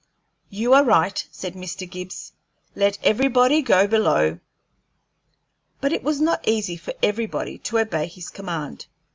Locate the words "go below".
3.61-4.39